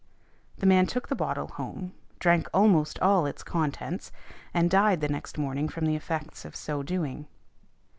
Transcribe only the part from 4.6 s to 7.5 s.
died the next morning from the effects of so doing.